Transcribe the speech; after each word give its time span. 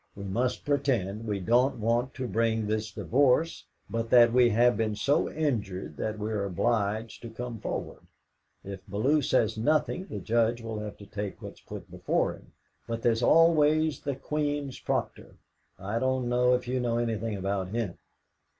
We 0.15 0.23
must 0.23 0.65
pretend 0.65 1.27
we 1.27 1.39
don't 1.39 1.79
want 1.79 2.15
to 2.15 2.27
bring 2.27 2.65
this 2.65 2.91
divorce, 2.91 3.65
but 3.87 4.09
that 4.09 4.33
we 4.33 4.49
have 4.49 4.75
been 4.75 4.95
so 4.95 5.29
injured 5.29 5.95
that 5.97 6.17
we 6.17 6.31
are 6.31 6.43
obliged 6.43 7.21
to 7.21 7.29
come 7.29 7.59
forward. 7.59 8.01
If 8.63 8.79
Bellew 8.87 9.21
says 9.21 9.59
nothing, 9.59 10.07
the 10.07 10.17
Judge 10.19 10.59
will 10.59 10.79
have 10.79 10.97
to 10.97 11.05
take 11.05 11.39
what's 11.39 11.61
put 11.61 11.91
before 11.91 12.33
him. 12.33 12.51
But 12.87 13.03
there's 13.03 13.21
always 13.21 13.99
the 13.99 14.15
Queen's 14.15 14.79
Proctor. 14.79 15.35
I 15.77 15.99
don't 15.99 16.27
know 16.27 16.55
if 16.55 16.67
you 16.67 16.79
know 16.79 16.97
anything 16.97 17.37
about 17.37 17.67
him?" 17.67 17.99